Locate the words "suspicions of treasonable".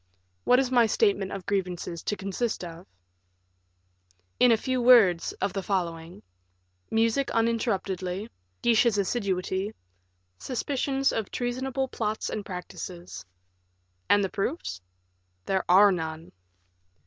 10.39-11.87